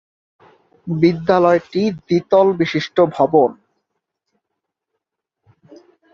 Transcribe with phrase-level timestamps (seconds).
[0.87, 3.49] বিদ্যালয়টি দ্বিতল বিশিষ্ট ভবন।